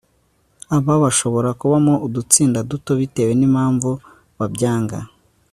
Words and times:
aba 0.75 0.93
bashobora 1.03 1.49
kubamo 1.59 1.93
udutsinda 2.05 2.59
duto 2.69 2.91
bitewe 2.99 3.31
n'impamvu 3.35 3.91
babyanga 4.37 4.97